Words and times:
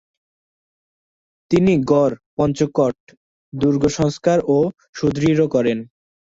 তিনি 1.51 1.73
গড় 1.91 2.15
পঞ্চকোট 2.37 2.97
দুর্গ 3.53 3.83
সংস্কার 3.97 4.37
ও 4.47 4.57
সুদৃঢ় 4.95 5.43
করেন। 5.47 5.77